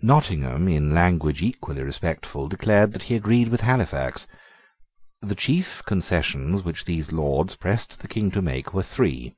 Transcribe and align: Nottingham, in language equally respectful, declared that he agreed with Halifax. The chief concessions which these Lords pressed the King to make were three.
Nottingham, 0.00 0.66
in 0.68 0.94
language 0.94 1.42
equally 1.42 1.82
respectful, 1.82 2.48
declared 2.48 2.92
that 2.92 3.02
he 3.02 3.14
agreed 3.16 3.50
with 3.50 3.60
Halifax. 3.60 4.26
The 5.20 5.34
chief 5.34 5.82
concessions 5.84 6.62
which 6.64 6.86
these 6.86 7.12
Lords 7.12 7.54
pressed 7.54 8.00
the 8.00 8.08
King 8.08 8.30
to 8.30 8.40
make 8.40 8.72
were 8.72 8.82
three. 8.82 9.36